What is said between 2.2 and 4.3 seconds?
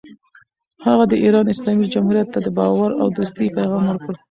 ته د باور او دوستۍ پیغام ورکړ.